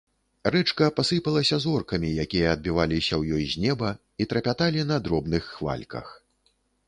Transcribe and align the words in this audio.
Рэчка 0.53 0.85
пасыпалася 0.99 1.59
зоркамі, 1.65 2.09
якія 2.23 2.47
адбіваліся 2.55 3.13
ў 3.19 3.23
ёй 3.39 3.45
з 3.53 3.63
неба 3.67 3.89
і 4.25 4.29
трапяталі 4.31 4.81
на 4.95 4.97
дробных 5.09 5.43
хвальках. 5.59 6.07